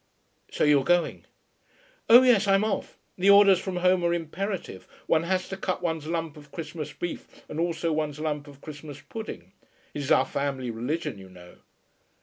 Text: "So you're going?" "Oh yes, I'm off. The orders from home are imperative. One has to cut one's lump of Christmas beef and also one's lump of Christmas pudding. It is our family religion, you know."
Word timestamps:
"So 0.49 0.63
you're 0.63 0.83
going?" 0.83 1.25
"Oh 2.09 2.23
yes, 2.23 2.47
I'm 2.47 2.63
off. 2.63 2.97
The 3.19 3.29
orders 3.29 3.59
from 3.59 3.75
home 3.75 4.03
are 4.03 4.15
imperative. 4.15 4.87
One 5.05 5.21
has 5.21 5.47
to 5.49 5.57
cut 5.57 5.83
one's 5.83 6.07
lump 6.07 6.37
of 6.37 6.51
Christmas 6.51 6.91
beef 6.91 7.43
and 7.47 7.59
also 7.59 7.93
one's 7.93 8.19
lump 8.19 8.47
of 8.47 8.61
Christmas 8.61 8.99
pudding. 8.99 9.51
It 9.93 9.99
is 10.01 10.11
our 10.11 10.25
family 10.25 10.71
religion, 10.71 11.19
you 11.19 11.29
know." 11.29 11.57